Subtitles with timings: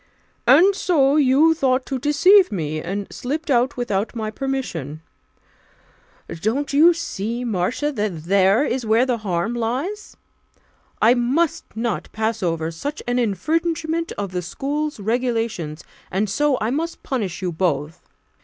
[0.47, 5.01] "And so you thought to deceive me, and slipped out without my permission.
[6.27, 10.17] Don't you see, Marcia, that there is where the harm lies?
[11.03, 16.71] I must not pass over such an infringement of the school regulations, and so I
[16.71, 18.01] must punish you both.